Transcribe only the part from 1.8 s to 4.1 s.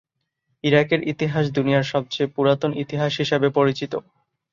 সবচেয়ে পুরাতন ইতিহাস হিসাবে পরিচিত।